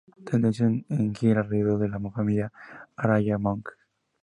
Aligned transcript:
Tendencia 0.29 0.65
que 0.89 1.11
gira 1.17 1.41
alrededor 1.41 1.77
de 1.77 1.89
la 1.89 1.99
familia 2.09 2.51
Araya 2.95 3.37
Monge. 3.37 3.73